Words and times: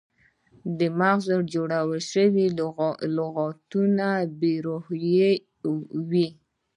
د 0.77 0.79
مغزو 0.99 1.37
جوړ 1.53 1.69
شوي 2.11 2.45
لغتونه 3.17 4.07
بې 4.39 4.53
روحه 4.65 4.97
وي. 6.09 6.27